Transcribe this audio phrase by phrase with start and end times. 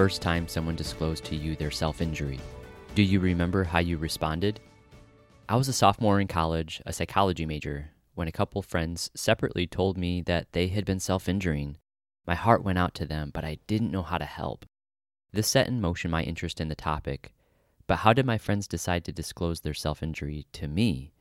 [0.00, 2.40] first time someone disclosed to you their self injury?
[2.94, 4.58] Do you remember how you responded?
[5.46, 9.98] I was a sophomore in college, a psychology major, when a couple friends separately told
[9.98, 11.76] me that they had been self injuring.
[12.26, 14.64] My heart went out to them, but I didn't know how to help.
[15.34, 17.34] This set in motion my interest in the topic.
[17.86, 21.12] But how did my friends decide to disclose their self injury to me?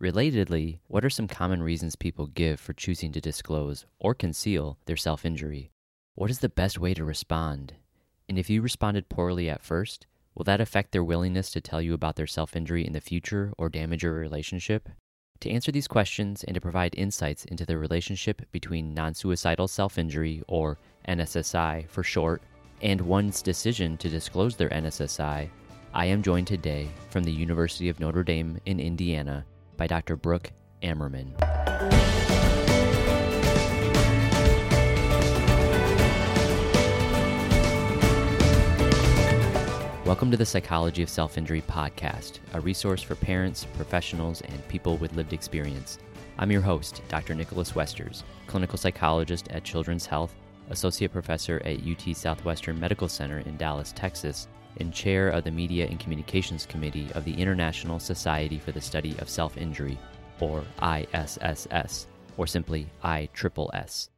[0.00, 4.96] Relatedly, what are some common reasons people give for choosing to disclose or conceal their
[4.96, 5.72] self injury?
[6.14, 7.74] What is the best way to respond?
[8.32, 11.92] And if you responded poorly at first, will that affect their willingness to tell you
[11.92, 14.88] about their self injury in the future or damage your relationship?
[15.40, 19.98] To answer these questions and to provide insights into the relationship between non suicidal self
[19.98, 22.40] injury, or NSSI for short,
[22.80, 25.50] and one's decision to disclose their NSSI,
[25.92, 29.44] I am joined today from the University of Notre Dame in Indiana
[29.76, 30.16] by Dr.
[30.16, 31.91] Brooke Ammerman.
[40.12, 44.98] Welcome to the Psychology of Self Injury podcast, a resource for parents, professionals, and people
[44.98, 45.98] with lived experience.
[46.36, 47.34] I'm your host, Dr.
[47.34, 50.34] Nicholas Westers, clinical psychologist at Children's Health,
[50.68, 55.86] associate professor at UT Southwestern Medical Center in Dallas, Texas, and chair of the Media
[55.86, 59.96] and Communications Committee of the International Society for the Study of Self Injury,
[60.40, 64.10] or ISSS, or simply ISSS.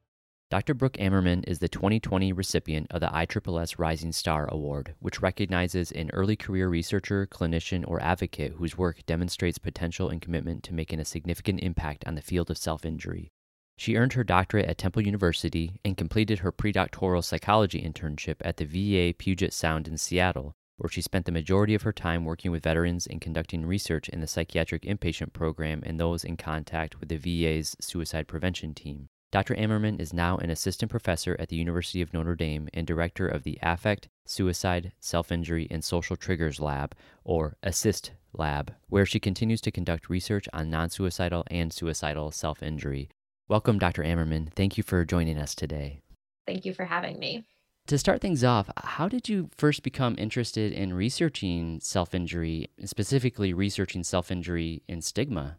[0.51, 0.75] Dr.
[0.75, 6.11] Brooke Ammerman is the 2020 recipient of the ISSS Rising Star Award, which recognizes an
[6.13, 11.05] early career researcher, clinician, or advocate whose work demonstrates potential and commitment to making a
[11.05, 13.33] significant impact on the field of self injury.
[13.79, 18.67] She earned her doctorate at Temple University and completed her predoctoral psychology internship at the
[18.67, 22.65] VA Puget Sound in Seattle, where she spent the majority of her time working with
[22.65, 27.17] veterans and conducting research in the psychiatric inpatient program and those in contact with the
[27.17, 29.09] VA's suicide prevention team.
[29.35, 29.57] Dr.
[29.57, 33.43] Ammerman is now an assistant professor at the University of Notre Dame and director of
[33.43, 39.61] the Affect, Suicide, Self Injury, and Social Triggers Lab, or ASSIST Lab, where she continues
[39.63, 43.09] to conduct research on non suicidal and suicidal self injury.
[43.49, 44.05] Welcome, Dr.
[44.05, 44.53] Ammerman.
[44.53, 45.99] Thank you for joining us today.
[46.47, 47.45] Thank you for having me.
[47.89, 53.53] To start things off, how did you first become interested in researching self injury, specifically
[53.53, 55.57] researching self injury and stigma?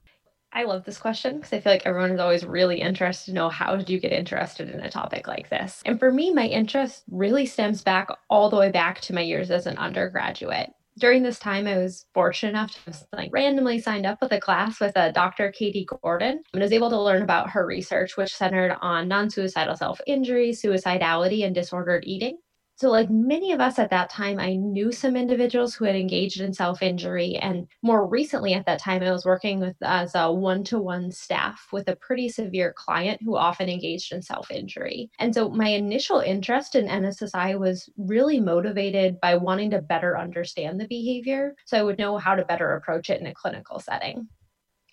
[0.56, 3.50] I love this question because I feel like everyone is always really interested to know
[3.50, 5.84] how did you get interested in a topic like this.
[5.86, 9.52] And for me, my interest really stems back all the way back to my years
[9.52, 14.22] as an undergraduate during this time, I was fortunate enough to like randomly signed up
[14.22, 15.52] with a class with uh, a Dr.
[15.52, 19.76] Katie Gordon and was able to learn about her research, which centered on non suicidal
[19.76, 22.38] self injury, suicidality, and disordered eating.
[22.78, 26.42] So, like many of us at that time, I knew some individuals who had engaged
[26.42, 27.38] in self injury.
[27.38, 31.12] And more recently, at that time, I was working with as a one to one
[31.12, 35.10] staff with a pretty severe client who often engaged in self injury.
[35.20, 40.80] And so, my initial interest in NSSI was really motivated by wanting to better understand
[40.80, 44.28] the behavior so I would know how to better approach it in a clinical setting.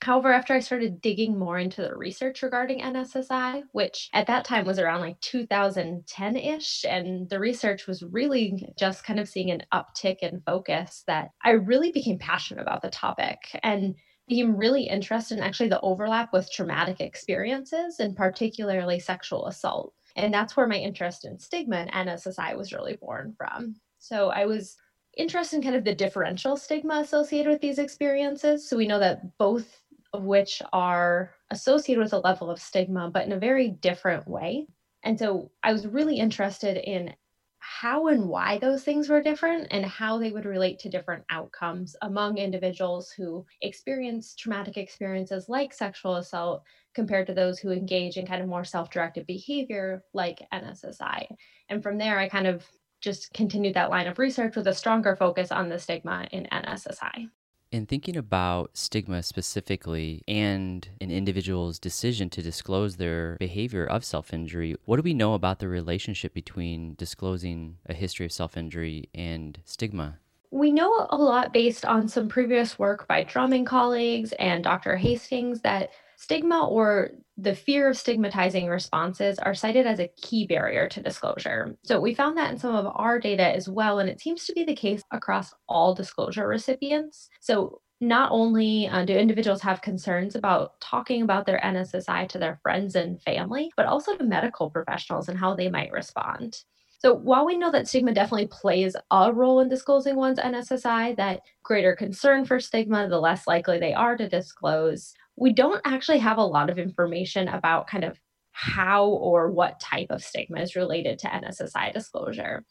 [0.03, 4.65] However, after I started digging more into the research regarding NSSI, which at that time
[4.65, 9.63] was around like 2010 ish, and the research was really just kind of seeing an
[9.73, 13.95] uptick in focus, that I really became passionate about the topic and
[14.27, 19.93] became really interested in actually the overlap with traumatic experiences and particularly sexual assault.
[20.17, 23.77] And that's where my interest in stigma and NSSI was really born from.
[23.99, 24.77] So I was
[25.17, 28.69] interested in kind of the differential stigma associated with these experiences.
[28.69, 29.82] So we know that both
[30.15, 34.67] which are associated with a level of stigma, but in a very different way.
[35.03, 37.15] And so I was really interested in
[37.59, 41.95] how and why those things were different and how they would relate to different outcomes
[42.03, 48.27] among individuals who experience traumatic experiences like sexual assault compared to those who engage in
[48.27, 51.27] kind of more self directed behavior like NSSI.
[51.69, 52.67] And from there, I kind of
[53.01, 57.29] just continued that line of research with a stronger focus on the stigma in NSSI.
[57.73, 64.35] In thinking about stigma specifically and an individual's decision to disclose their behavior of self
[64.35, 69.09] injury, what do we know about the relationship between disclosing a history of self injury
[69.15, 70.19] and stigma?
[70.51, 74.97] We know a lot based on some previous work by Drumming colleagues and Dr.
[74.97, 75.89] Hasking that
[76.23, 81.77] Stigma or the fear of stigmatizing responses are cited as a key barrier to disclosure.
[81.83, 84.53] So we found that in some of our data as well, and it seems to
[84.53, 87.29] be the case across all disclosure recipients.
[87.41, 92.61] So not only uh, do individuals have concerns about talking about their NSSI to their
[92.63, 96.63] friends and family, but also to medical professionals and how they might respond.
[97.01, 101.41] So while we know that stigma definitely plays a role in disclosing one's NSSI, that
[101.65, 106.39] greater concern for stigma, the less likely they are to disclose, we don't actually have
[106.39, 108.17] a lot of information about kind of
[108.53, 112.65] how or what type of stigma is related to NSSI disclosure.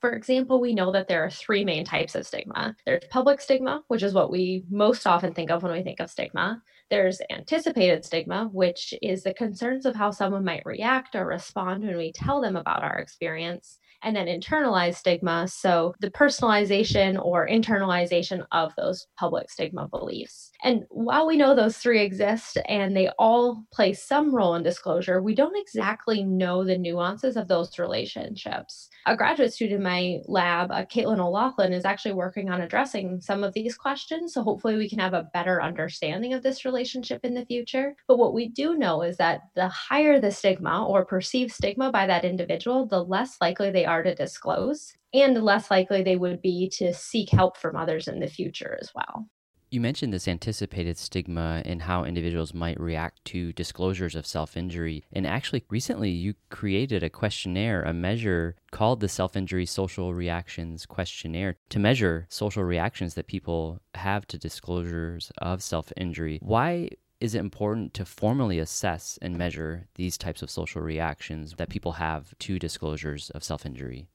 [0.00, 3.82] For example, we know that there are three main types of stigma there's public stigma,
[3.88, 6.62] which is what we most often think of when we think of stigma.
[6.88, 11.98] There's anticipated stigma, which is the concerns of how someone might react or respond when
[11.98, 15.48] we tell them about our experience and then internalized stigma.
[15.48, 20.50] So the personalization or internalization of those public stigma beliefs.
[20.62, 25.22] And while we know those three exist and they all play some role in disclosure,
[25.22, 28.88] we don't exactly know the nuances of those relationships.
[29.06, 33.44] A graduate student in my lab, uh, Caitlin O'Loughlin, is actually working on addressing some
[33.44, 34.32] of these questions.
[34.32, 37.96] So hopefully we can have a better understanding of this relationship in the future.
[38.08, 42.06] But what we do know is that the higher the stigma or perceived stigma by
[42.06, 46.68] that individual, the less likely they are to disclose and less likely they would be
[46.68, 49.28] to seek help from others in the future as well.
[49.70, 55.02] You mentioned this anticipated stigma and how individuals might react to disclosures of self injury.
[55.12, 60.86] And actually, recently you created a questionnaire, a measure called the Self Injury Social Reactions
[60.86, 66.38] Questionnaire to measure social reactions that people have to disclosures of self injury.
[66.40, 66.90] Why
[67.24, 71.92] is it important to formally assess and measure these types of social reactions that people
[71.92, 74.08] have to disclosures of self injury?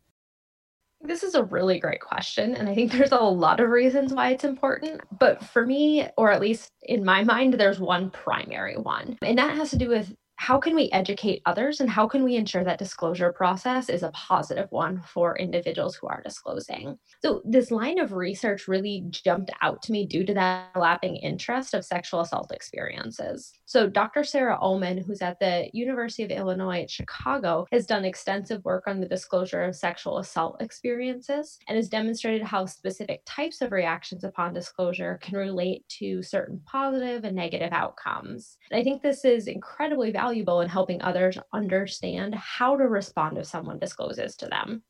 [1.02, 2.56] This is a really great question.
[2.56, 5.02] And I think there's a lot of reasons why it's important.
[5.18, 9.18] But for me, or at least in my mind, there's one primary one.
[9.24, 12.38] And that has to do with how can we educate others and how can we
[12.38, 16.98] ensure that disclosure process is a positive one for individuals who are disclosing?
[17.22, 21.74] So this line of research really jumped out to me due to that overlapping interest
[21.74, 23.52] of sexual assault experiences.
[23.66, 28.64] So dr sarah ullman who's at the university of illinois at chicago has done extensive
[28.64, 33.74] work on the disclosure of sexual assault experiences and has demonstrated how specific types of
[33.74, 38.58] reactions upon disclosure can relate to certain positive and negative outcomes.
[38.72, 43.38] And i think this is incredibly valuable valuable in helping others understand how to respond
[43.38, 44.84] if someone discloses to them.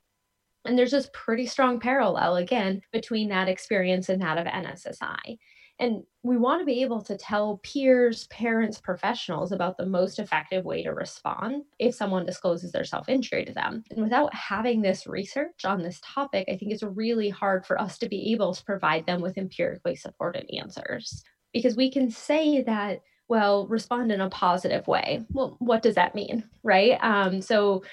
[0.66, 5.38] And there's this pretty strong parallel, again, between that experience and that of NSSI.
[5.80, 10.66] And we want to be able to tell peers, parents, professionals about the most effective
[10.66, 13.86] way to respond if someone discloses their self injury to them.
[13.90, 17.98] And without having this research on this topic, I think it's really hard for us
[18.00, 21.24] to be able to provide them with empirically supported answers.
[21.54, 23.00] Because we can say that
[23.30, 25.26] well, respond in a positive way.
[25.32, 26.44] Well, what does that mean?
[26.64, 26.98] Right.
[27.02, 27.84] Um, so,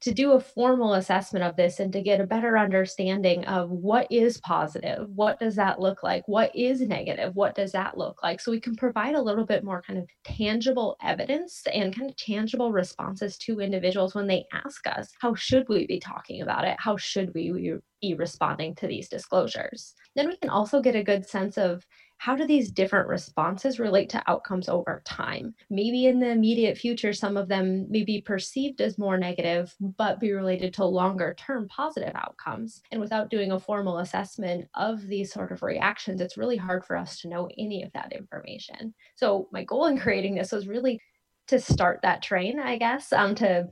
[0.00, 4.06] to do a formal assessment of this and to get a better understanding of what
[4.12, 6.22] is positive, what does that look like?
[6.28, 7.34] What is negative?
[7.34, 8.40] What does that look like?
[8.40, 12.16] So we can provide a little bit more kind of tangible evidence and kind of
[12.16, 16.76] tangible responses to individuals when they ask us, how should we be talking about it?
[16.78, 19.94] How should we be responding to these disclosures?
[20.14, 21.84] Then we can also get a good sense of
[22.18, 25.54] how do these different responses relate to outcomes over time?
[25.70, 30.20] Maybe in the immediate future, some of them may be perceived as more negative, but
[30.20, 32.82] be related to longer term positive outcomes.
[32.90, 36.96] And without doing a formal assessment of these sort of reactions, it's really hard for
[36.96, 38.94] us to know any of that information.
[39.14, 41.00] So, my goal in creating this was really
[41.46, 43.68] to start that train, I guess, um, to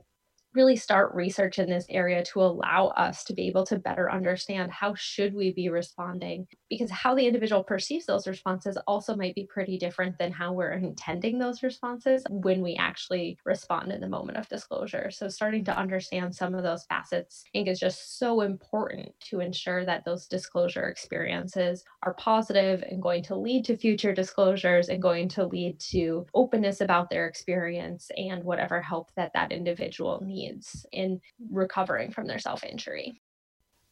[0.57, 4.71] really start research in this area to allow us to be able to better understand
[4.71, 9.45] how should we be responding because how the individual perceives those responses also might be
[9.45, 14.37] pretty different than how we're intending those responses when we actually respond in the moment
[14.37, 15.11] of disclosure.
[15.11, 19.39] So starting to understand some of those facets i think is just so important to
[19.39, 25.01] ensure that those disclosure experiences are positive and going to lead to future disclosures and
[25.01, 30.46] going to lead to openness about their experience and whatever help that that individual needs
[30.47, 33.21] needs in recovering from their self injury.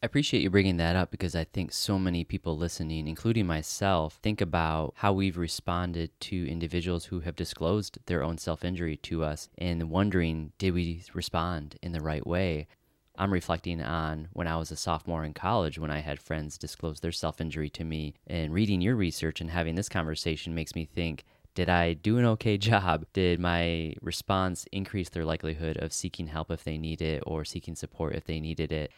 [0.02, 4.18] I appreciate you bringing that up because I think so many people listening, including myself,
[4.22, 9.24] think about how we've responded to individuals who have disclosed their own self injury to
[9.24, 12.66] us and wondering, did we respond in the right way?
[13.18, 17.00] I'm reflecting on when I was a sophomore in college when I had friends disclose
[17.00, 18.14] their self injury to me.
[18.26, 21.24] And reading your research and having this conversation makes me think
[21.56, 23.06] did I do an okay job?
[23.12, 27.74] Did my response increase their likelihood of seeking help if they need it or seeking
[27.74, 28.92] support if they needed it?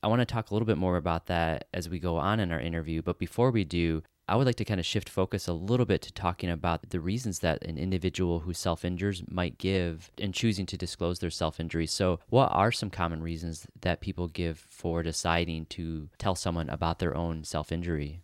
[0.00, 2.52] I want to talk a little bit more about that as we go on in
[2.52, 3.02] our interview.
[3.02, 6.02] But before we do, I would like to kind of shift focus a little bit
[6.02, 10.66] to talking about the reasons that an individual who self injures might give in choosing
[10.66, 11.86] to disclose their self injury.
[11.86, 16.98] So, what are some common reasons that people give for deciding to tell someone about
[16.98, 18.20] their own self injury?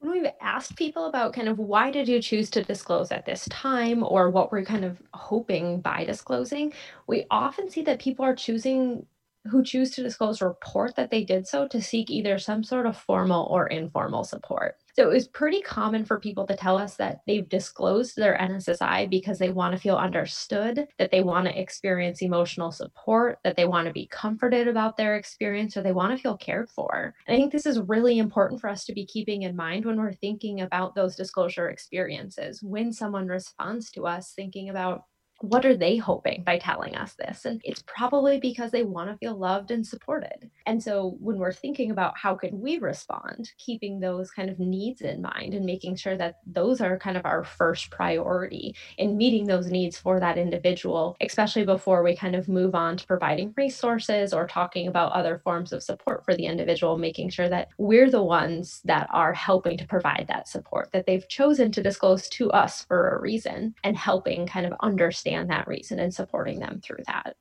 [0.00, 3.46] When we've asked people about kind of why did you choose to disclose at this
[3.48, 6.72] time or what we're kind of hoping by disclosing,
[7.06, 9.06] we often see that people are choosing
[9.50, 12.96] who choose to disclose report that they did so to seek either some sort of
[12.96, 14.76] formal or informal support.
[14.96, 19.10] So it was pretty common for people to tell us that they've disclosed their NSSI
[19.10, 23.66] because they want to feel understood, that they want to experience emotional support, that they
[23.66, 27.14] want to be comforted about their experience, or they want to feel cared for.
[27.26, 29.98] And I think this is really important for us to be keeping in mind when
[29.98, 32.62] we're thinking about those disclosure experiences.
[32.62, 35.02] When someone responds to us, thinking about
[35.40, 37.44] what are they hoping by telling us this?
[37.44, 40.50] And it's probably because they want to feel loved and supported.
[40.64, 45.02] And so when we're thinking about how can we respond, keeping those kind of needs
[45.02, 49.46] in mind and making sure that those are kind of our first priority in meeting
[49.46, 54.32] those needs for that individual, especially before we kind of move on to providing resources
[54.32, 58.22] or talking about other forms of support for the individual, making sure that we're the
[58.22, 62.84] ones that are helping to provide that support, that they've chosen to disclose to us
[62.84, 67.02] for a reason and helping kind of understand understand that reason and supporting them through
[67.06, 67.36] that.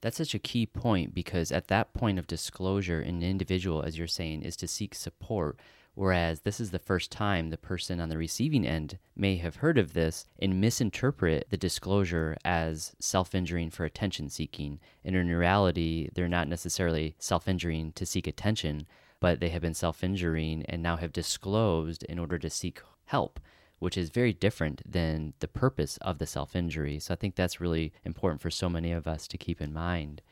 [0.00, 4.08] That's such a key point because at that point of disclosure, an individual, as you're
[4.08, 5.58] saying, is to seek support.
[5.94, 9.76] Whereas this is the first time the person on the receiving end may have heard
[9.76, 14.80] of this and misinterpret the disclosure as self injuring for attention seeking.
[15.04, 18.86] And in reality, they're not necessarily self injuring to seek attention,
[19.20, 23.38] but they have been self injuring and now have disclosed in order to seek help
[23.82, 27.00] which is very different than the purpose of the self injury.
[27.00, 30.22] So I think that's really important for so many of us to keep in mind.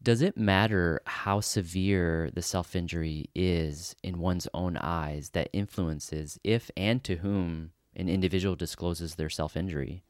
[0.00, 6.38] Does it matter how severe the self injury is in one's own eyes that influences
[6.44, 10.04] if and to whom an individual discloses their self injury?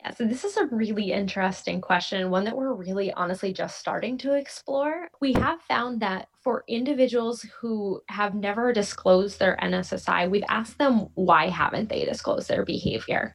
[0.00, 4.16] Yeah, so this is a really interesting question, one that we're really honestly just starting
[4.18, 5.08] to explore.
[5.20, 11.08] We have found that for individuals who have never disclosed their NSSI, we've asked them
[11.14, 13.34] why haven't they disclosed their behavior.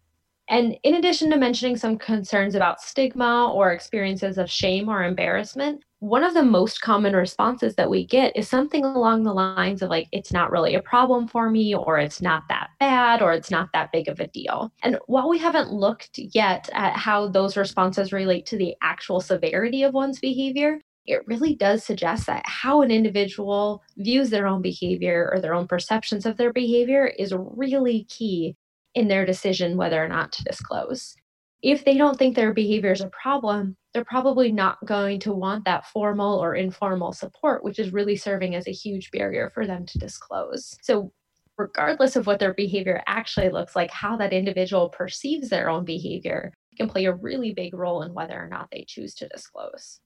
[0.49, 5.83] And in addition to mentioning some concerns about stigma or experiences of shame or embarrassment,
[6.03, 9.89] one of the most common responses that we get is something along the lines of
[9.89, 13.49] like it's not really a problem for me or it's not that bad or it's
[13.49, 14.69] not that big of a deal.
[14.83, 19.83] And while we haven't looked yet at how those responses relate to the actual severity
[19.83, 25.29] of one's behavior it really does suggest that how an individual views their own behavior
[25.33, 28.55] or their own perceptions of their behavior is really key
[28.95, 31.15] in their decision whether or not to disclose
[31.63, 35.63] if they don't think their behavior is a problem, they're probably not going to want
[35.63, 39.85] that formal or informal support, which is really serving as a huge barrier for them
[39.85, 40.75] to disclose.
[40.81, 41.13] So,
[41.57, 46.51] regardless of what their behavior actually looks like, how that individual perceives their own behavior
[46.77, 50.01] can play a really big role in whether or not they choose to disclose.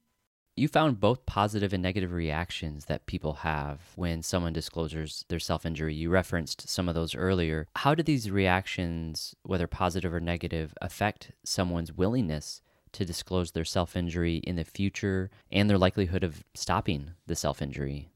[0.58, 5.68] You found both positive and negative reactions that people have when someone discloses their self
[5.68, 5.94] injury.
[5.94, 7.68] You referenced some of those earlier.
[7.76, 13.96] How do these reactions, whether positive or negative, affect someone's willingness to disclose their self
[13.96, 18.10] injury in the future and their likelihood of stopping the self injury?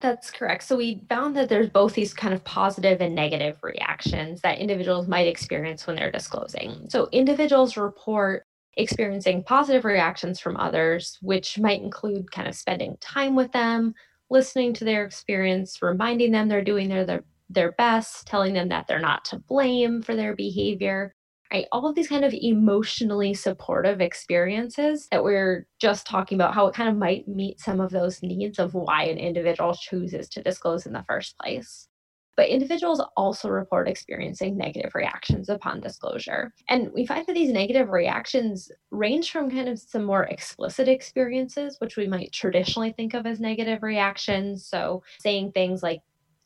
[0.00, 0.62] That's correct.
[0.62, 5.08] So we found that there's both these kind of positive and negative reactions that individuals
[5.08, 6.86] might experience when they're disclosing.
[6.88, 13.34] So individuals report experiencing positive reactions from others, which might include kind of spending time
[13.34, 13.94] with them,
[14.30, 18.86] listening to their experience, reminding them they're doing their, their, their best, telling them that
[18.86, 21.14] they're not to blame for their behavior.
[21.52, 21.66] Right?
[21.70, 26.74] All of these kind of emotionally supportive experiences that we're just talking about, how it
[26.74, 30.86] kind of might meet some of those needs of why an individual chooses to disclose
[30.86, 31.86] in the first place.
[32.36, 36.52] But individuals also report experiencing negative reactions upon disclosure.
[36.68, 41.76] And we find that these negative reactions range from kind of some more explicit experiences,
[41.78, 44.66] which we might traditionally think of as negative reactions.
[44.66, 46.00] So saying things like,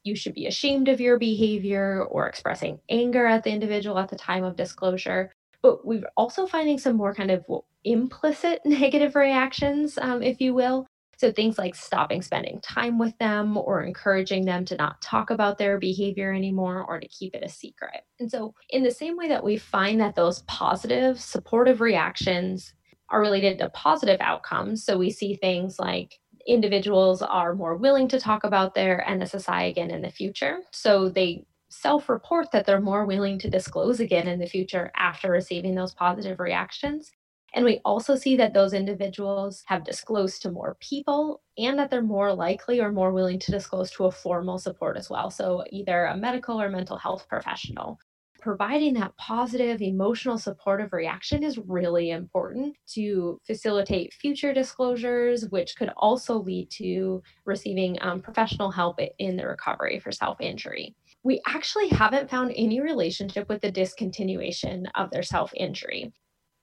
[0.05, 4.17] you should be ashamed of your behavior or expressing anger at the individual at the
[4.17, 5.33] time of disclosure.
[5.63, 7.45] But we're also finding some more kind of
[7.85, 10.87] implicit negative reactions, um, if you will,
[11.19, 15.59] so things like stopping spending time with them or encouraging them to not talk about
[15.59, 18.03] their behavior anymore or to keep it a secret.
[18.21, 22.73] And so, in the same way that we find that those positive, supportive reactions
[23.11, 26.15] are related to positive outcomes, so we see things like
[26.47, 30.61] individuals are more willing to talk about their NSSI again in the future.
[30.71, 35.31] So they self report that they're more willing to disclose again in the future after
[35.31, 37.11] receiving those positive reactions.
[37.55, 42.03] And we also see that those individuals have disclosed to more people and that they're
[42.03, 45.31] more likely or more willing to disclose to a formal support as well.
[45.31, 47.99] So, either a medical or mental health professional.
[48.41, 55.91] Providing that positive, emotional, supportive reaction is really important to facilitate future disclosures, which could
[55.97, 61.89] also lead to receiving um, professional help in the recovery for self injury we actually
[61.89, 66.13] haven't found any relationship with the discontinuation of their self injury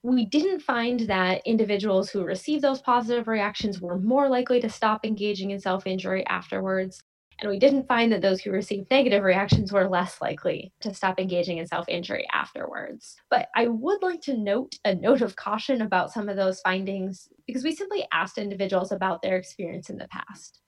[0.02, 5.04] we didn't find that individuals who received those positive reactions were more likely to stop
[5.04, 7.00] engaging in self injury afterwards.
[7.40, 11.20] And we didn't find that those who received negative reactions were less likely to stop
[11.20, 13.16] engaging in self injury afterwards.
[13.30, 17.28] But I would like to note a note of caution about some of those findings
[17.46, 20.60] because we simply asked individuals about their experience in the past.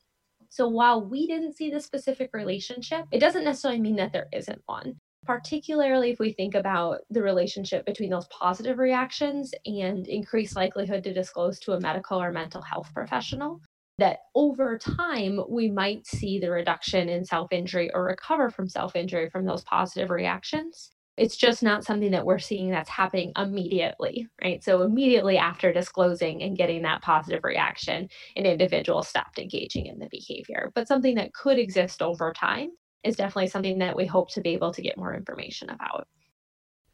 [0.51, 4.63] So while we didn't see the specific relationship, it doesn't necessarily mean that there isn't
[4.67, 11.05] one particularly if we think about the relationship between those positive reactions and increased likelihood
[11.05, 13.61] to disclose to a medical or mental health professional
[13.99, 18.97] that over time we might see the reduction in self injury or recover from self
[18.97, 20.91] injury from those positive reactions.
[21.17, 24.63] It's just not something that we're seeing that's happening immediately, right?
[24.63, 30.09] So, immediately after disclosing and getting that positive reaction, an individual stopped engaging in the
[30.13, 32.71] behavior, but something that could exist over time
[33.05, 36.07] is definitely something that we hope to be able to get more information about.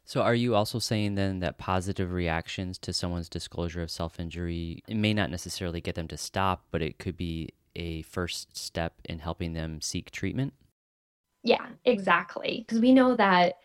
[0.07, 4.83] So, are you also saying then that positive reactions to someone's disclosure of self injury
[4.87, 9.19] may not necessarily get them to stop, but it could be a first step in
[9.19, 10.53] helping them seek treatment?
[11.43, 12.65] Yeah, exactly.
[12.65, 13.55] Because we know that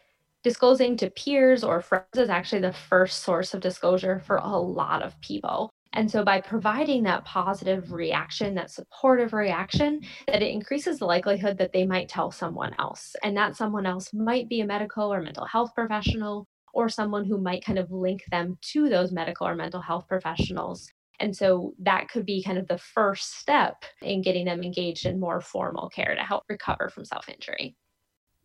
[0.43, 5.03] disclosing to peers or friends is actually the first source of disclosure for a lot
[5.03, 5.71] of people.
[5.93, 11.59] And so by providing that positive reaction, that supportive reaction, that it increases the likelihood
[11.59, 13.17] that they might tell someone else.
[13.25, 17.39] And that someone else might be a medical or mental health professional or someone who
[17.39, 20.89] might kind of link them to those medical or mental health professionals.
[21.19, 25.21] And so that could be kind of the first step in getting them engaged in
[25.21, 27.77] more formal care to help recover from self injury.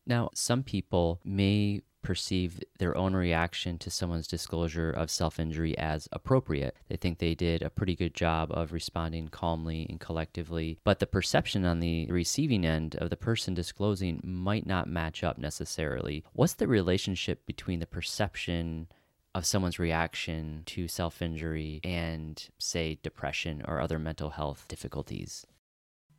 [0.07, 6.07] Now, some people may perceive their own reaction to someone's disclosure of self injury as
[6.11, 6.77] appropriate.
[6.87, 11.07] They think they did a pretty good job of responding calmly and collectively, but the
[11.07, 16.23] perception on the receiving end of the person disclosing might not match up necessarily.
[16.33, 18.87] What's the relationship between the perception?
[19.33, 25.45] Of someone's reaction to self injury and, say, depression or other mental health difficulties?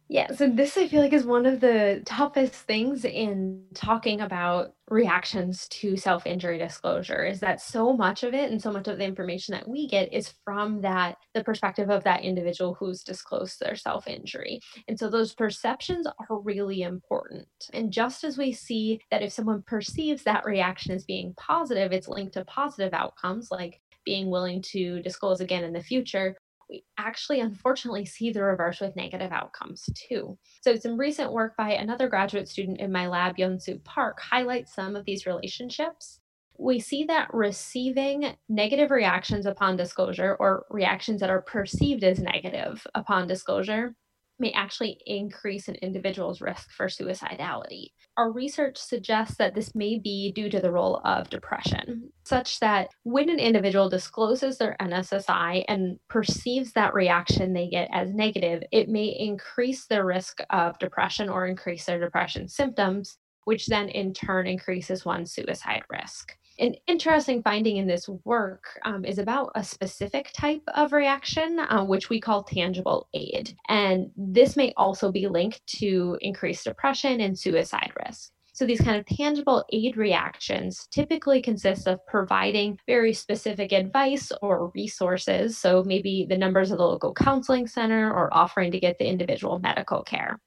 [0.09, 4.73] Yeah, so this I feel like is one of the toughest things in talking about
[4.89, 8.99] reactions to self injury disclosure is that so much of it and so much of
[8.99, 13.59] the information that we get is from that the perspective of that individual who's disclosed
[13.59, 14.61] their self injury.
[14.87, 17.49] And so those perceptions are really important.
[17.73, 22.09] And just as we see that if someone perceives that reaction as being positive, it's
[22.09, 26.37] linked to positive outcomes like being willing to disclose again in the future,
[26.69, 30.39] we actually unfortunately see the reverse with negative outcomes too.
[30.63, 34.97] So, some recent work by another graduate student in my lab, Yunsu Park, highlights some
[34.97, 36.21] of these relationships.
[36.59, 42.87] We see that receiving negative reactions upon disclosure or reactions that are perceived as negative
[42.95, 43.95] upon disclosure
[44.39, 47.91] may actually increase an individual's risk for suicidality.
[48.17, 52.89] Our research suggests that this may be due to the role of depression, such that
[53.03, 58.89] when an individual discloses their NSSI and perceives that reaction they get as negative, it
[58.89, 64.47] may increase their risk of depression or increase their depression symptoms, which then in turn
[64.47, 66.33] increases one's suicide risk.
[66.59, 71.85] An interesting finding in this work um, is about a specific type of reaction, uh,
[71.85, 73.55] which we call tangible aid.
[73.69, 78.31] And this may also be linked to increased depression and suicide risk.
[78.55, 84.73] So, these kind of tangible aid reactions typically consist of providing very specific advice or
[84.75, 85.59] resources.
[85.59, 89.59] So, maybe the numbers of the local counseling center or offering to get the individual
[89.59, 90.41] medical care.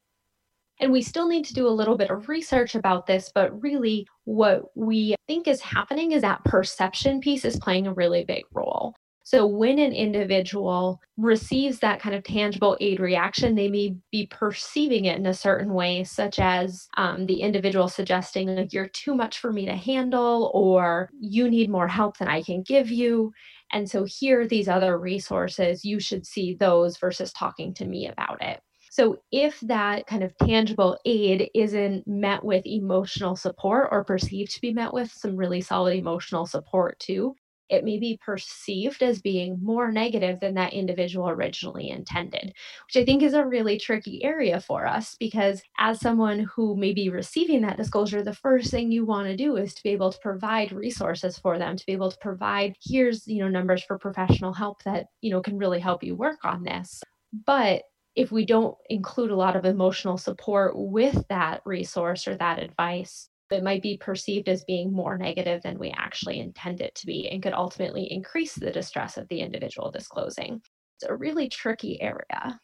[0.80, 4.08] And we still need to do a little bit of research about this, but really
[4.24, 8.94] what we think is happening is that perception piece is playing a really big role.
[9.26, 15.06] So when an individual receives that kind of tangible aid reaction, they may be perceiving
[15.06, 19.38] it in a certain way, such as um, the individual suggesting, like, you're too much
[19.38, 23.32] for me to handle, or you need more help than I can give you.
[23.72, 25.86] And so here are these other resources.
[25.86, 28.62] You should see those versus talking to me about it.
[28.90, 34.62] So, if that kind of tangible aid isn't met with emotional support or perceived to
[34.62, 37.36] be met with some really solid emotional support too,
[37.70, 42.52] it may be perceived as being more negative than that individual originally intended,
[42.88, 46.94] which I think is a really tricky area for us because as someone who may
[46.94, 50.12] be receiving that disclosure, the first thing you want to do is to be able
[50.12, 54.00] to provide resources for them, to be able to provide here's, you know, numbers for
[54.00, 57.04] professional help that, you know, can really help you work on this.
[57.46, 57.84] But
[58.16, 63.30] if we don't include a lot of emotional support with that resource or that advice,
[63.52, 67.30] it might be perceived as being more negative than we actually intend it to be
[67.30, 70.62] and could ultimately increase the distress of the individual disclosing.
[70.98, 72.60] It's a really tricky area.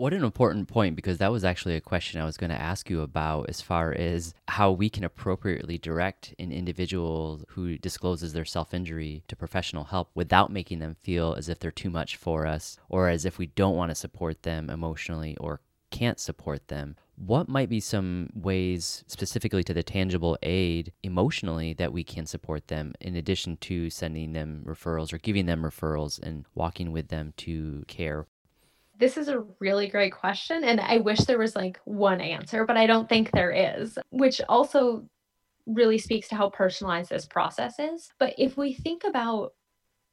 [0.00, 2.88] What an important point, because that was actually a question I was going to ask
[2.88, 8.46] you about as far as how we can appropriately direct an individual who discloses their
[8.46, 12.46] self injury to professional help without making them feel as if they're too much for
[12.46, 15.60] us or as if we don't want to support them emotionally or
[15.90, 21.92] can't support them, what might be some ways specifically to the tangible aid emotionally that
[21.92, 26.46] we can support them in addition to sending them referrals or giving them referrals and
[26.54, 28.26] walking with them to care?
[29.00, 30.62] This is a really great question.
[30.62, 34.40] And I wish there was like one answer, but I don't think there is, which
[34.48, 35.08] also
[35.66, 38.10] really speaks to how personalized this process is.
[38.18, 39.54] But if we think about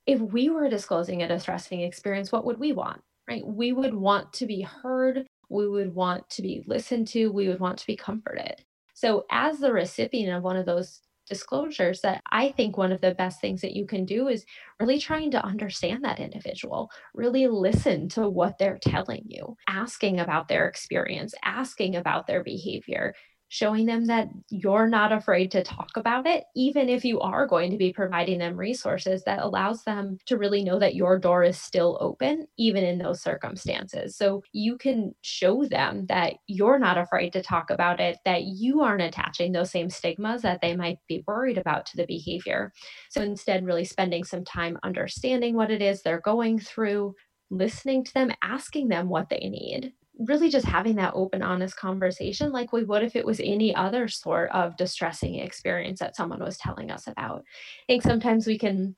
[0.06, 3.02] if we were disclosing a distressing experience, what would we want?
[3.28, 3.46] Right?
[3.46, 5.28] We would want to be heard.
[5.50, 7.28] We would want to be listened to.
[7.28, 8.64] We would want to be comforted.
[8.94, 13.16] So, as the recipient of one of those disclosures that I think one of the
[13.16, 14.46] best things that you can do is
[14.80, 20.48] really trying to understand that individual, really listen to what they're telling you, asking about
[20.48, 23.14] their experience, asking about their behavior,
[23.50, 27.72] showing them that you're not afraid to talk about it even if you are going
[27.72, 31.58] to be providing them resources that allows them to really know that your door is
[31.58, 34.16] still open even in those circumstances.
[34.18, 38.82] So you can show them that you're not afraid to talk about it that you
[38.82, 42.74] aren't attaching those same stigmas that they might be worried about to the behavior.
[43.10, 47.16] So instead really spending some time understanding what it is they're going through
[47.50, 52.52] listening to them asking them what they need really just having that open, honest conversation
[52.52, 56.58] like we would if it was any other sort of distressing experience that someone was
[56.58, 57.40] telling us about.
[57.40, 58.96] I think sometimes we can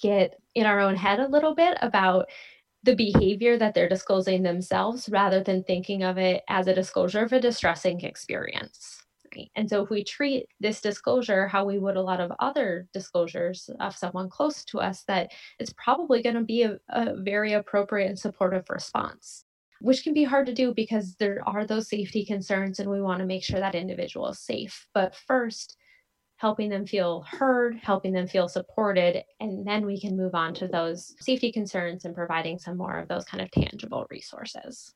[0.00, 2.28] get in our own head a little bit about
[2.82, 7.32] the behavior that they're disclosing themselves rather than thinking of it as a disclosure of
[7.32, 9.02] a distressing experience.
[9.34, 9.50] Right?
[9.56, 13.68] And so, if we treat this disclosure how we would a lot of other disclosures
[13.80, 18.08] of someone close to us, that it's probably going to be a, a very appropriate
[18.08, 19.45] and supportive response
[19.80, 23.20] which can be hard to do because there are those safety concerns and we want
[23.20, 24.86] to make sure that individual is safe.
[24.94, 25.76] But first,
[26.36, 30.68] helping them feel heard, helping them feel supported, and then we can move on to
[30.68, 34.92] those safety concerns and providing some more of those kind of tangible resources.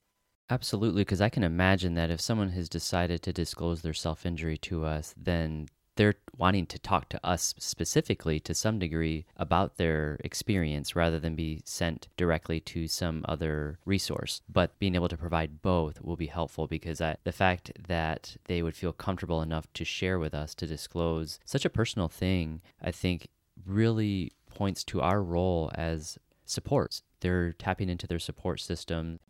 [0.50, 4.58] Absolutely, because I can imagine that if someone has decided to disclose their self injury
[4.58, 10.18] to us, then they're wanting to talk to us specifically to some degree about their
[10.24, 14.40] experience rather than be sent directly to some other resource.
[14.48, 18.62] But being able to provide both will be helpful because I, the fact that they
[18.62, 22.90] would feel comfortable enough to share with us, to disclose such a personal thing, I
[22.90, 23.29] think
[23.66, 27.03] really points to our role as supports.
[27.20, 29.20] They're tapping into their support system.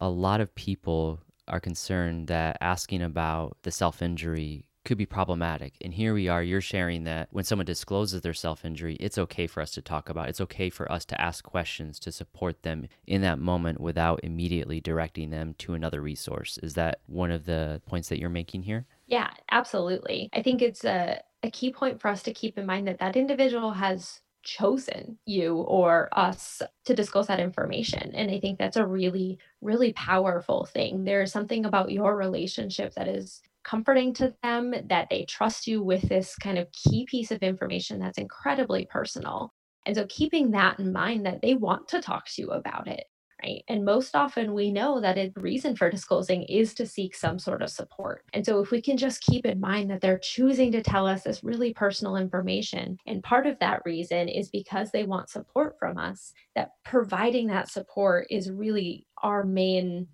[0.00, 5.74] A lot of people are concerned that asking about the self injury could be problematic.
[5.82, 9.46] And here we are, you're sharing that when someone discloses their self injury, it's okay
[9.46, 10.26] for us to talk about.
[10.26, 10.30] It.
[10.30, 14.80] It's okay for us to ask questions to support them in that moment without immediately
[14.80, 16.58] directing them to another resource.
[16.62, 18.86] Is that one of the points that you're making here?
[19.06, 20.30] Yeah, absolutely.
[20.32, 23.16] I think it's a, a key point for us to keep in mind that that
[23.16, 28.14] individual has chosen you or us to disclose that information.
[28.14, 31.02] And I think that's a really, really powerful thing.
[31.02, 36.08] There's something about your relationship that is comforting to them that they trust you with
[36.08, 39.50] this kind of key piece of information that's incredibly personal.
[39.84, 43.04] And so keeping that in mind that they want to talk to you about it,
[43.42, 43.62] right?
[43.68, 47.60] And most often we know that a reason for disclosing is to seek some sort
[47.60, 48.22] of support.
[48.32, 51.24] And so if we can just keep in mind that they're choosing to tell us
[51.24, 55.98] this really personal information, and part of that reason is because they want support from
[55.98, 60.06] us, that providing that support is really our main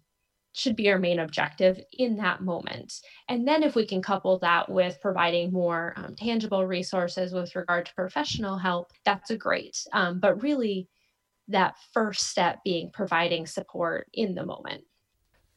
[0.53, 2.93] should be our main objective in that moment.
[3.29, 7.87] And then, if we can couple that with providing more um, tangible resources with regard
[7.87, 9.77] to professional help, that's a great.
[9.93, 10.89] Um, but really,
[11.49, 14.85] that first step being providing support in the moment.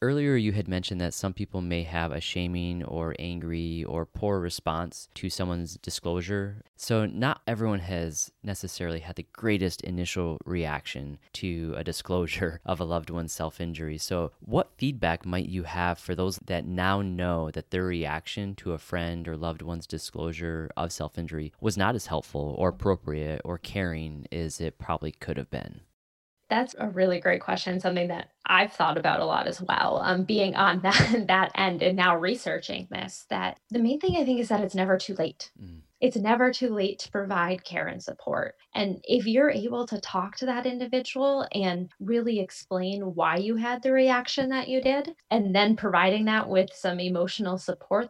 [0.05, 4.39] Earlier, you had mentioned that some people may have a shaming or angry or poor
[4.39, 6.61] response to someone's disclosure.
[6.75, 12.85] So, not everyone has necessarily had the greatest initial reaction to a disclosure of a
[12.85, 13.97] loved one's self injury.
[13.97, 18.73] So, what feedback might you have for those that now know that their reaction to
[18.73, 23.41] a friend or loved one's disclosure of self injury was not as helpful or appropriate
[23.43, 25.81] or caring as it probably could have been?
[26.55, 29.99] That's a really great question, something that I've thought about a lot as well.
[30.01, 34.23] Um, being on that that end and now researching this, that the main thing I
[34.23, 35.51] think is that it's never too late.
[35.61, 35.81] Mm.
[35.99, 38.55] It's never too late to provide care and support.
[38.73, 43.83] And if you're able to talk to that individual and really explain why you had
[43.83, 48.07] the reaction that you did, and then providing that with some emotional support,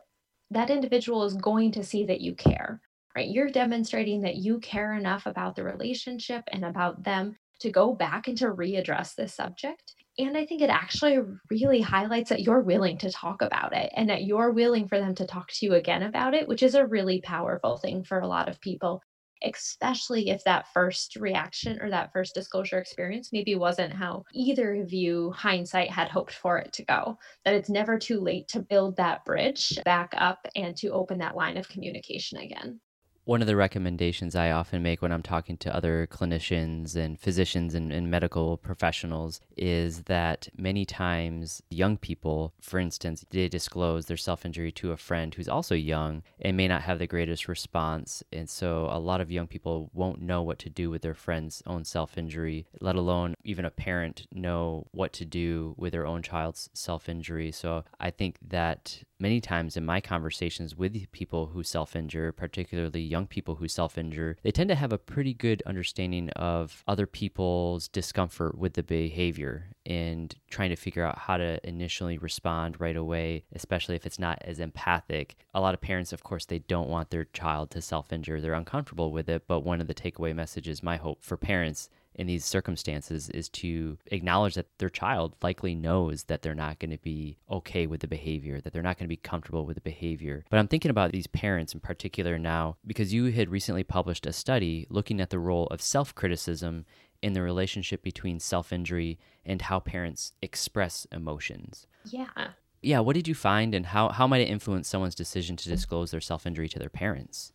[0.51, 2.79] that individual is going to see that you care
[3.15, 3.29] right?
[3.29, 8.27] You're demonstrating that you care enough about the relationship and about them to go back
[8.27, 9.95] and to readdress this subject.
[10.17, 14.09] And I think it actually really highlights that you're willing to talk about it and
[14.09, 16.85] that you're willing for them to talk to you again about it, which is a
[16.87, 19.01] really powerful thing for a lot of people.
[19.43, 24.93] especially if that first reaction or that first disclosure experience maybe wasn't how either of
[24.93, 28.95] you hindsight had hoped for it to go that it's never too late to build
[28.95, 32.79] that bridge back up and to open that line of communication again
[33.25, 37.73] one of the recommendations I often make when I'm talking to other clinicians and physicians
[37.73, 44.15] and, and, medical professionals is that many times young people, for instance, they disclose their
[44.15, 48.23] self injury to a friend who's also young and may not have the greatest response.
[48.31, 51.63] And so a lot of young people won't know what to do with their friend's
[51.65, 56.21] own self injury, let alone even a parent know what to do with their own
[56.21, 57.51] child's self injury.
[57.51, 63.01] So I think that many times in my conversations with people who self injure, particularly
[63.15, 67.08] young people who self injure, they tend to have a pretty good understanding of other
[67.08, 72.97] people's discomfort with the behavior and trying to figure out how to initially respond right
[72.97, 75.38] away, especially if it's not as empathic.
[75.54, 78.54] A lot of parents, of course, they don't want their child to self injure, they're
[78.54, 79.43] uncomfortable with it.
[79.47, 83.97] But one of the takeaway messages, my hope for parents in these circumstances is to
[84.08, 88.08] acknowledge that their child likely knows that they're not going to be okay with the
[88.08, 90.43] behavior, that they're not going to be comfortable with the behavior.
[90.49, 94.34] But I'm thinking about these parents in particular now because you had recently published a
[94.34, 96.86] study looking at the role of self criticism
[97.21, 101.88] in the relationship between self injury and how parents express emotions.
[102.06, 102.49] Yeah.
[102.82, 106.12] Yeah, what did you find and how, how might it influence someone's decision to disclose
[106.12, 107.51] their self injury to their parents?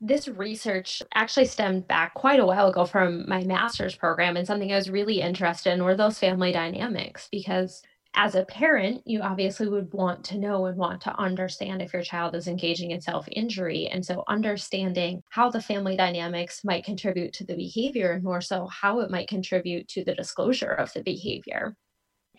[0.00, 4.70] This research actually stemmed back quite a while ago from my master's program, and something
[4.70, 7.82] I was really interested in were those family dynamics because
[8.14, 12.02] as a parent, you obviously would want to know and want to understand if your
[12.02, 13.88] child is engaging in self injury.
[13.88, 18.66] And so, understanding how the family dynamics might contribute to the behavior, and more so,
[18.66, 21.76] how it might contribute to the disclosure of the behavior.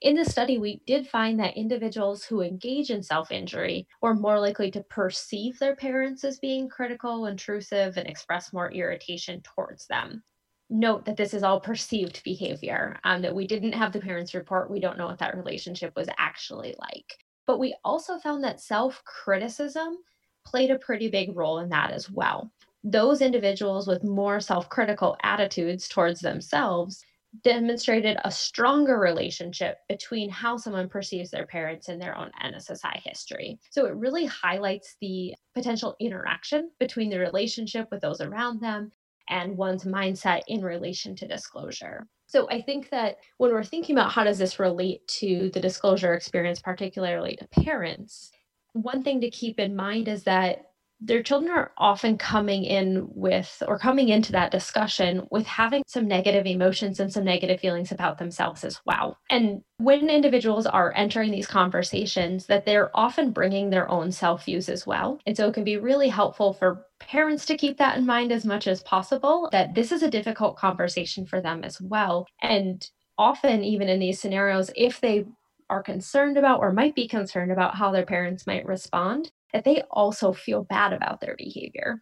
[0.01, 4.39] In the study, we did find that individuals who engage in self injury were more
[4.39, 10.23] likely to perceive their parents as being critical, intrusive, and express more irritation towards them.
[10.69, 14.69] Note that this is all perceived behavior, um, that we didn't have the parents report.
[14.69, 17.17] We don't know what that relationship was actually like.
[17.47, 19.97] But we also found that self criticism
[20.45, 22.51] played a pretty big role in that as well.
[22.83, 27.03] Those individuals with more self critical attitudes towards themselves
[27.43, 33.59] demonstrated a stronger relationship between how someone perceives their parents and their own NSSI history.
[33.69, 38.91] So it really highlights the potential interaction between the relationship with those around them
[39.29, 42.07] and one's mindset in relation to disclosure.
[42.27, 46.13] So I think that when we're thinking about how does this relate to the disclosure
[46.13, 48.31] experience particularly to parents,
[48.73, 50.66] one thing to keep in mind is that
[50.99, 56.07] their children are often coming in with or coming into that discussion with having some
[56.07, 59.17] negative emotions and some negative feelings about themselves as well.
[59.29, 64.69] And when individuals are entering these conversations that they're often bringing their own self views
[64.69, 65.19] as well.
[65.27, 68.45] And so it can be really helpful for parents to keep that in mind as
[68.45, 72.25] much as possible that this is a difficult conversation for them as well.
[72.41, 72.87] And
[73.19, 75.25] often even in these scenarios if they
[75.69, 79.83] are concerned about or might be concerned about how their parents might respond, that they
[79.91, 82.01] also feel bad about their behavior.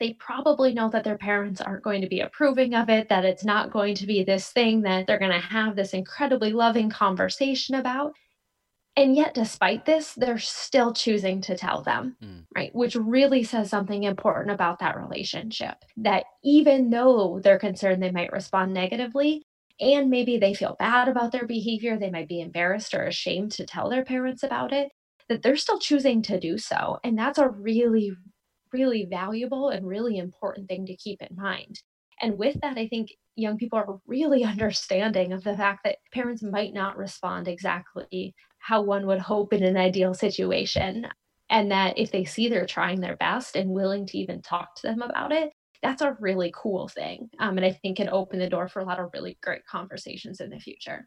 [0.00, 3.44] They probably know that their parents aren't going to be approving of it, that it's
[3.44, 7.76] not going to be this thing that they're going to have this incredibly loving conversation
[7.76, 8.12] about.
[8.96, 12.44] And yet, despite this, they're still choosing to tell them, mm.
[12.54, 12.72] right?
[12.74, 15.76] Which really says something important about that relationship.
[15.96, 19.42] That even though they're concerned they might respond negatively,
[19.80, 23.66] and maybe they feel bad about their behavior, they might be embarrassed or ashamed to
[23.66, 24.92] tell their parents about it,
[25.28, 26.98] that they're still choosing to do so.
[27.04, 28.12] And that's a really,
[28.72, 31.80] really valuable and really important thing to keep in mind.
[32.20, 36.42] And with that, I think young people are really understanding of the fact that parents
[36.42, 41.06] might not respond exactly how one would hope in an ideal situation.
[41.50, 44.86] And that if they see they're trying their best and willing to even talk to
[44.88, 47.28] them about it, that's a really cool thing.
[47.38, 50.40] Um, and I think can open the door for a lot of really great conversations
[50.40, 51.06] in the future.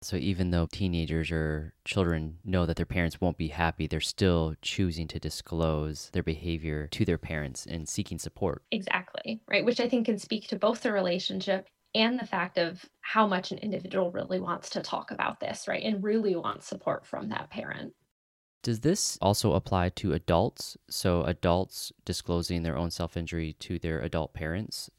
[0.00, 4.54] So even though teenagers or children know that their parents won't be happy, they're still
[4.62, 8.62] choosing to disclose their behavior to their parents and seeking support.
[8.70, 9.64] Exactly, right?
[9.64, 13.50] Which I think can speak to both the relationship and the fact of how much
[13.50, 15.82] an individual really wants to talk about this, right?
[15.82, 17.94] And really wants support from that parent.
[18.62, 20.76] Does this also apply to adults?
[20.88, 24.90] So, adults disclosing their own self injury to their adult parents?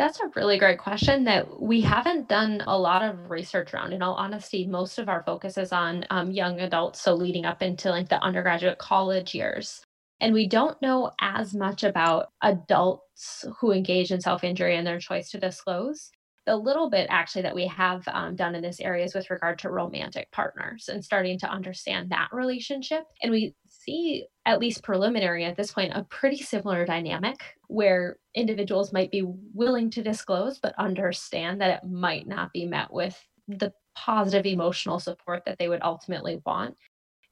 [0.00, 3.92] That's a really great question that we haven't done a lot of research around.
[3.92, 7.60] In all honesty, most of our focus is on um, young adults, so leading up
[7.60, 9.82] into like the undergraduate college years.
[10.18, 14.98] And we don't know as much about adults who engage in self injury and their
[14.98, 16.10] choice to disclose.
[16.46, 19.58] The little bit actually that we have um, done in this area is with regard
[19.58, 23.04] to romantic partners and starting to understand that relationship.
[23.22, 28.92] And we see, at least preliminary at this point, a pretty similar dynamic where individuals
[28.92, 29.22] might be
[29.54, 34.98] willing to disclose, but understand that it might not be met with the positive emotional
[34.98, 36.76] support that they would ultimately want,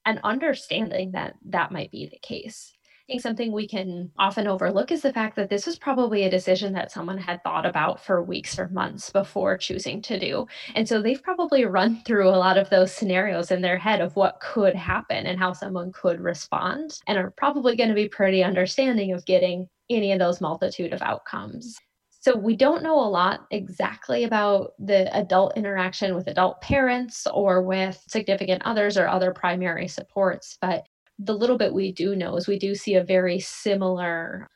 [0.05, 2.73] and understanding that that might be the case
[3.09, 6.75] think something we can often overlook is the fact that this was probably a decision
[6.75, 10.47] that someone had thought about for weeks or months before choosing to do.
[10.75, 14.15] And so they've probably run through a lot of those scenarios in their head of
[14.15, 18.45] what could happen and how someone could respond, and are probably going to be pretty
[18.45, 21.79] understanding of getting any of those multitude of outcomes.
[22.21, 27.63] So we don't know a lot exactly about the adult interaction with adult parents or
[27.63, 30.85] with significant others or other primary supports, but
[31.19, 34.49] the little bit we do know is we do see a very similar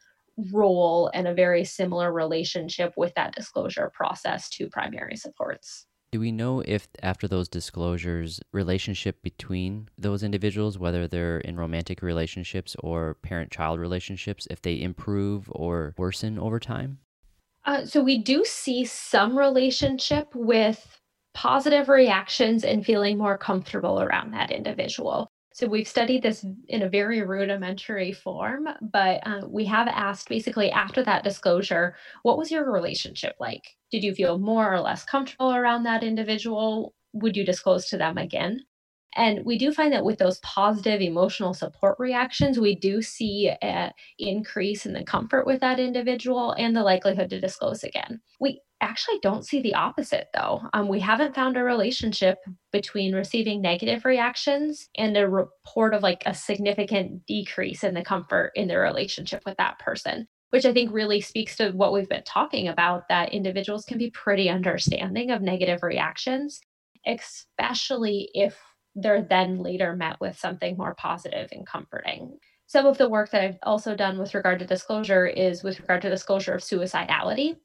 [0.53, 5.87] role and a very similar relationship with that disclosure process to primary supports.
[6.13, 12.03] Do we know if after those disclosures, relationship between those individuals, whether they're in romantic
[12.03, 16.99] relationships or parent child relationships, if they improve or worsen over time?
[17.65, 21.01] Uh, so we do see some relationship with
[21.33, 25.32] positive reactions and feeling more comfortable around that individual.
[25.55, 30.71] So we've studied this in a very rudimentary form, but uh, we have asked basically
[30.71, 33.77] after that disclosure, what was your relationship like?
[33.91, 36.95] Did you feel more or less comfortable around that individual?
[37.13, 38.65] Would you disclose to them again?
[39.15, 43.93] And we do find that with those positive emotional support reactions, we do see an
[44.19, 48.21] increase in the comfort with that individual and the likelihood to disclose again.
[48.41, 50.61] We actually don't see the opposite though.
[50.73, 52.39] Um, we haven't found a relationship
[52.73, 58.51] between receiving negative reactions and a report of like a significant decrease in the comfort
[58.57, 62.25] in the relationship with that person, which I think really speaks to what we've been
[62.25, 66.61] talking about that individuals can be pretty understanding of negative reactions,
[67.07, 68.59] especially if
[68.95, 72.39] they're then later met with something more positive and comforting.
[72.67, 76.03] Some of the work that I've also done with regard to disclosure is with regard
[76.03, 77.57] to disclosure of suicidality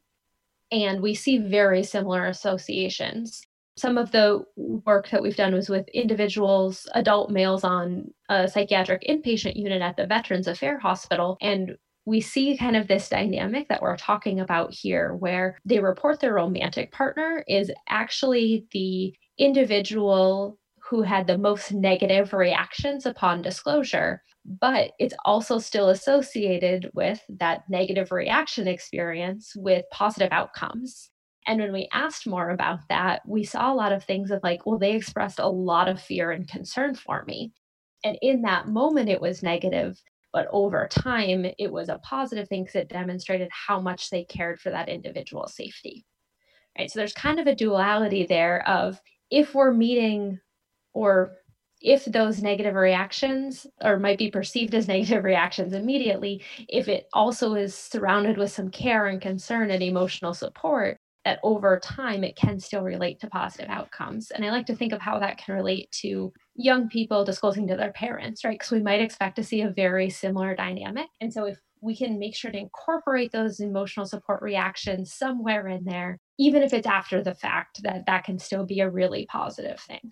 [0.72, 3.42] and we see very similar associations.
[3.78, 9.04] Some of the work that we've done was with individuals, adult males on a psychiatric
[9.08, 11.38] inpatient unit at the Veterans Affairs Hospital.
[11.42, 16.20] And we see kind of this dynamic that we're talking about here, where they report
[16.20, 20.58] their romantic partner is actually the individual
[20.90, 27.64] who had the most negative reactions upon disclosure but it's also still associated with that
[27.70, 31.10] negative reaction experience with positive outcomes.
[31.46, 34.66] And when we asked more about that, we saw a lot of things of like,
[34.66, 37.52] well, they expressed a lot of fear and concern for me.
[38.06, 42.64] And in that moment, it was negative, but over time, it was a positive thing
[42.64, 46.06] because it demonstrated how much they cared for that individual's safety.
[46.78, 46.90] Right.
[46.90, 50.40] So there's kind of a duality there of if we're meeting
[50.98, 51.38] or
[51.80, 57.54] if those negative reactions or might be perceived as negative reactions immediately, if it also
[57.54, 62.60] is surrounded with some care and concern and emotional support, that over time it can
[62.60, 64.32] still relate to positive outcomes.
[64.32, 67.76] And I like to think of how that can relate to young people disclosing to
[67.76, 68.58] their parents, right?
[68.58, 71.08] Because we might expect to see a very similar dynamic.
[71.22, 75.84] And so if we can make sure to incorporate those emotional support reactions somewhere in
[75.84, 79.80] there, even if it's after the fact, that that can still be a really positive
[79.82, 80.12] thing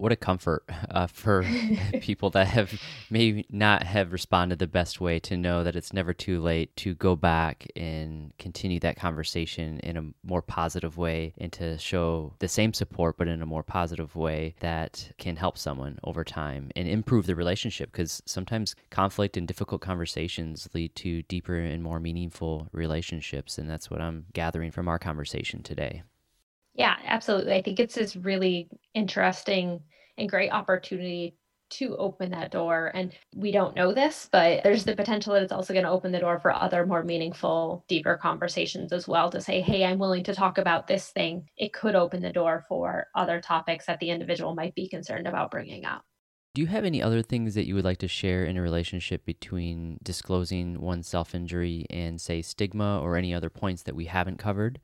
[0.00, 1.44] what a comfort uh, for
[2.00, 6.12] people that have maybe not have responded the best way to know that it's never
[6.12, 11.52] too late to go back and continue that conversation in a more positive way and
[11.52, 15.98] to show the same support but in a more positive way that can help someone
[16.04, 21.56] over time and improve the relationship because sometimes conflict and difficult conversations lead to deeper
[21.56, 26.02] and more meaningful relationships and that's what I'm gathering from our conversation today.
[26.74, 27.54] Yeah, absolutely.
[27.54, 29.80] I think it's this really interesting
[30.16, 31.36] and great opportunity
[31.70, 32.90] to open that door.
[32.94, 36.10] And we don't know this, but there's the potential that it's also going to open
[36.10, 40.24] the door for other more meaningful, deeper conversations as well to say, hey, I'm willing
[40.24, 41.48] to talk about this thing.
[41.56, 45.52] It could open the door for other topics that the individual might be concerned about
[45.52, 46.02] bringing up.
[46.54, 49.24] Do you have any other things that you would like to share in a relationship
[49.24, 54.38] between disclosing one's self injury and, say, stigma or any other points that we haven't
[54.38, 54.80] covered?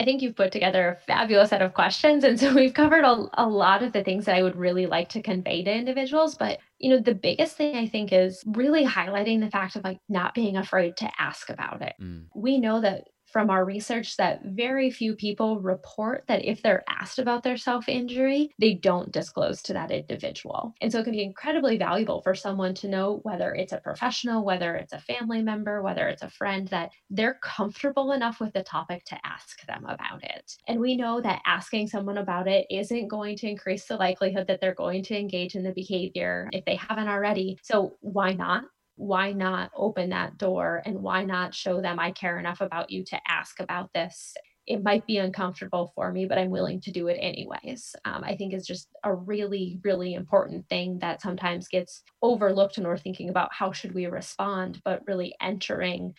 [0.00, 2.24] I think you've put together a fabulous set of questions.
[2.24, 5.08] And so we've covered a, a lot of the things that I would really like
[5.10, 6.34] to convey to individuals.
[6.34, 9.98] But, you know, the biggest thing I think is really highlighting the fact of like
[10.08, 11.94] not being afraid to ask about it.
[12.00, 12.26] Mm.
[12.34, 17.18] We know that from our research that very few people report that if they're asked
[17.18, 20.74] about their self injury, they don't disclose to that individual.
[20.80, 24.44] And so it can be incredibly valuable for someone to know whether it's a professional,
[24.44, 28.62] whether it's a family member, whether it's a friend, that they're comfortable enough with the
[28.62, 30.56] topic to ask them about it.
[30.66, 34.60] And we know that asking someone about it isn't going to increase the likelihood that
[34.60, 37.58] they're going to engage in the behavior if they haven't already.
[37.62, 38.64] So why not?
[38.98, 43.04] Why not open that door and why not show them I care enough about you
[43.04, 44.34] to ask about this?
[44.66, 47.94] It might be uncomfortable for me, but I'm willing to do it anyways.
[48.04, 52.86] Um, I think is just a really, really important thing that sometimes gets overlooked when
[52.86, 56.14] we're thinking about how should we respond, but really entering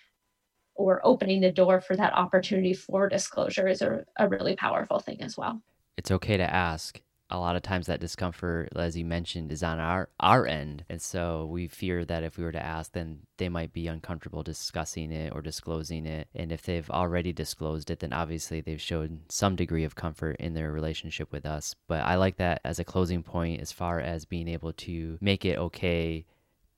[0.73, 5.21] or opening the door for that opportunity for disclosure is a, a really powerful thing
[5.21, 5.61] as well.
[5.97, 9.79] It's okay to ask a lot of times that discomfort, as you mentioned, is on
[9.79, 13.49] our our end, and so we fear that if we were to ask, then they
[13.49, 16.27] might be uncomfortable discussing it or disclosing it.
[16.33, 20.53] And if they've already disclosed it, then obviously they've shown some degree of comfort in
[20.53, 21.75] their relationship with us.
[21.87, 25.45] But I like that as a closing point, as far as being able to make
[25.45, 26.25] it okay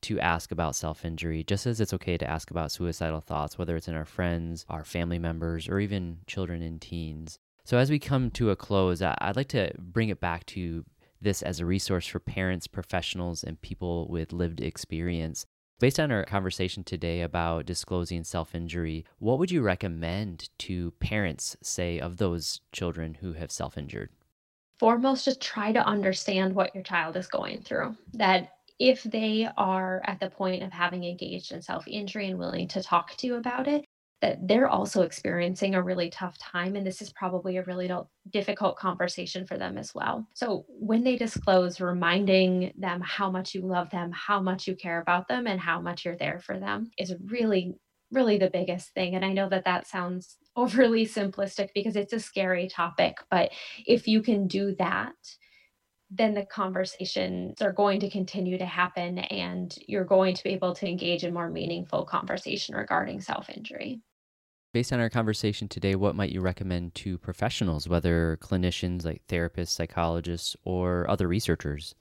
[0.02, 3.76] to ask about self injury, just as it's okay to ask about suicidal thoughts, whether
[3.76, 7.38] it's in our friends, our family members, or even children and teens.
[7.64, 10.84] So, as we come to a close, I'd like to bring it back to
[11.20, 15.46] this as a resource for parents, professionals, and people with lived experience.
[15.78, 21.56] Based on our conversation today about disclosing self injury, what would you recommend to parents,
[21.62, 24.10] say, of those children who have self injured?
[24.78, 27.96] Foremost, just try to understand what your child is going through.
[28.14, 32.66] That if they are at the point of having engaged in self injury and willing
[32.68, 33.84] to talk to you about it,
[34.22, 36.76] that they're also experiencing a really tough time.
[36.76, 37.90] And this is probably a really
[38.30, 40.26] difficult conversation for them as well.
[40.32, 45.00] So when they disclose, reminding them how much you love them, how much you care
[45.00, 47.74] about them, and how much you're there for them is really,
[48.12, 49.16] really the biggest thing.
[49.16, 53.50] And I know that that sounds overly simplistic because it's a scary topic, but
[53.86, 55.14] if you can do that,
[56.14, 60.74] then the conversations are going to continue to happen and you're going to be able
[60.74, 64.00] to engage in more meaningful conversation regarding self injury.
[64.72, 69.68] Based on our conversation today, what might you recommend to professionals, whether clinicians like therapists,
[69.68, 71.94] psychologists, or other researchers?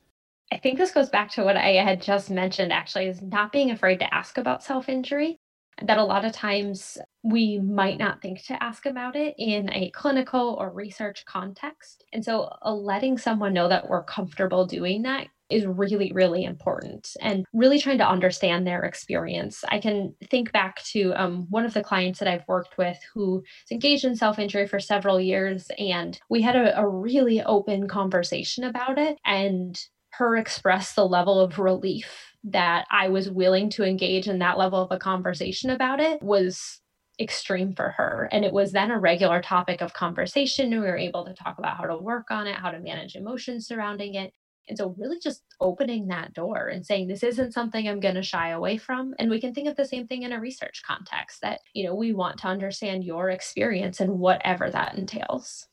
[0.53, 3.71] I think this goes back to what I had just mentioned actually is not being
[3.71, 5.37] afraid to ask about self injury.
[5.83, 9.89] That a lot of times we might not think to ask about it in a
[9.89, 12.05] clinical or research context.
[12.13, 17.15] And so, uh, letting someone know that we're comfortable doing that is really, really important
[17.21, 19.63] and really trying to understand their experience.
[19.69, 23.43] I can think back to um, one of the clients that I've worked with who's
[23.71, 28.63] engaged in self injury for several years, and we had a, a really open conversation
[28.63, 29.17] about it.
[29.25, 29.79] And
[30.13, 34.81] her express the level of relief that I was willing to engage in that level
[34.81, 36.81] of a conversation about it was
[37.19, 38.27] extreme for her.
[38.31, 40.71] And it was then a regular topic of conversation.
[40.71, 43.67] We were able to talk about how to work on it, how to manage emotions
[43.67, 44.33] surrounding it.
[44.71, 48.23] And so, really just opening that door and saying, this isn't something I'm going to
[48.23, 49.13] shy away from.
[49.19, 51.93] And we can think of the same thing in a research context that, you know,
[51.93, 55.67] we want to understand your experience and whatever that entails.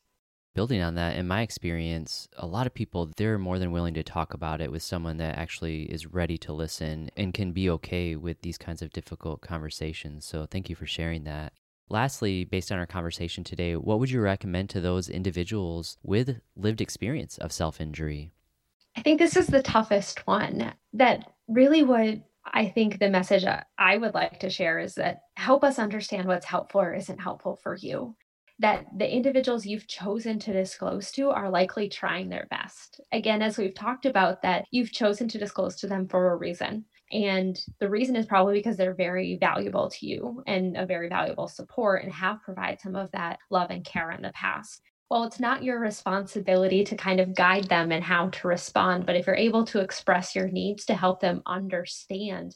[0.53, 4.03] Building on that, in my experience, a lot of people, they're more than willing to
[4.03, 8.17] talk about it with someone that actually is ready to listen and can be okay
[8.17, 10.25] with these kinds of difficult conversations.
[10.25, 11.53] So, thank you for sharing that.
[11.87, 16.81] Lastly, based on our conversation today, what would you recommend to those individuals with lived
[16.81, 18.33] experience of self injury?
[18.99, 20.73] I think this is the toughest one.
[20.91, 23.45] That really what I think the message
[23.77, 27.57] I would like to share is that help us understand what's helpful or isn't helpful
[27.63, 28.17] for you.
[28.59, 32.99] That the individuals you've chosen to disclose to are likely trying their best.
[33.13, 36.83] Again, as we've talked about, that you've chosen to disclose to them for a reason.
[37.13, 41.47] And the reason is probably because they're very valuable to you and a very valuable
[41.47, 45.39] support and have provided some of that love and care in the past well, it's
[45.39, 49.35] not your responsibility to kind of guide them and how to respond, but if you're
[49.35, 52.55] able to express your needs to help them understand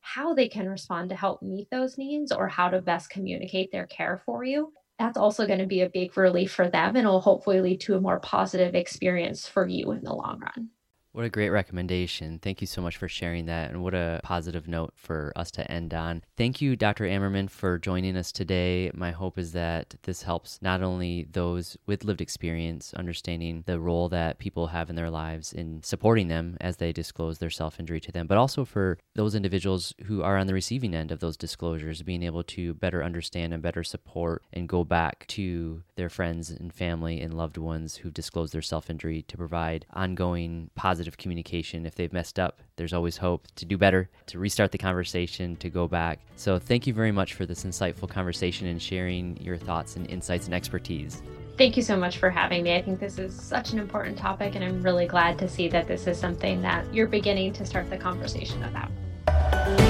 [0.00, 3.86] how they can respond to help meet those needs or how to best communicate their
[3.86, 7.20] care for you, that's also going to be a big relief for them and will
[7.20, 10.68] hopefully lead to a more positive experience for you in the long run.
[11.14, 12.40] What a great recommendation.
[12.40, 13.70] Thank you so much for sharing that.
[13.70, 16.24] And what a positive note for us to end on.
[16.36, 17.04] Thank you, Dr.
[17.04, 18.90] Ammerman, for joining us today.
[18.94, 24.08] My hope is that this helps not only those with lived experience understanding the role
[24.08, 28.00] that people have in their lives in supporting them as they disclose their self injury
[28.00, 31.36] to them, but also for those individuals who are on the receiving end of those
[31.36, 36.50] disclosures, being able to better understand and better support and go back to their friends
[36.50, 41.18] and family and loved ones who disclose their self injury to provide ongoing positive positive
[41.18, 41.84] communication.
[41.84, 45.68] If they've messed up, there's always hope to do better, to restart the conversation, to
[45.68, 46.20] go back.
[46.36, 50.46] So, thank you very much for this insightful conversation and sharing your thoughts and insights
[50.46, 51.22] and expertise.
[51.58, 52.74] Thank you so much for having me.
[52.74, 55.86] I think this is such an important topic, and I'm really glad to see that
[55.86, 59.83] this is something that you're beginning to start the conversation about.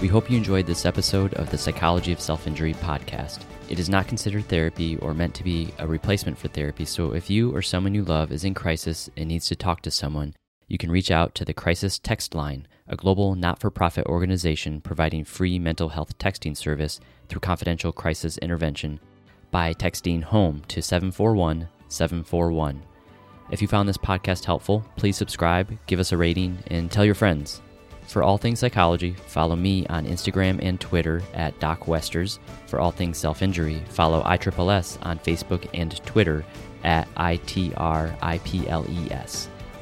[0.00, 3.40] We hope you enjoyed this episode of the Psychology of Self Injury podcast.
[3.68, 7.28] It is not considered therapy or meant to be a replacement for therapy, so if
[7.28, 10.32] you or someone you love is in crisis and needs to talk to someone,
[10.68, 14.80] you can reach out to the Crisis Text Line, a global not for profit organization
[14.80, 16.98] providing free mental health texting service
[17.28, 19.00] through confidential crisis intervention
[19.50, 22.82] by texting HOME to 741 741.
[23.50, 27.14] If you found this podcast helpful, please subscribe, give us a rating, and tell your
[27.14, 27.60] friends.
[28.10, 32.40] For all things psychology, follow me on Instagram and Twitter at Doc Westers.
[32.66, 36.44] For all things self injury, follow ISSS on Facebook and Twitter
[36.82, 38.18] at ITRIPLES.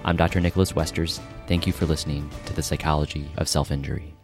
[0.05, 0.41] I'm Dr.
[0.41, 1.21] Nicholas Westers.
[1.47, 4.18] Thank you for listening to the Psychology of Self Injury.